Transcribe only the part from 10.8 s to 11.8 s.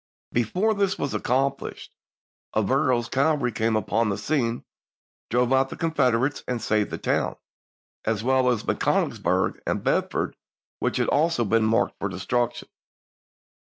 had also been